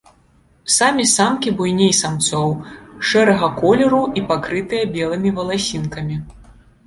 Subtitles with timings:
[0.75, 2.49] Самі самкі буйней самцоў,
[3.11, 6.15] шэрага колеру і пакрытыя белымі валасінкамі.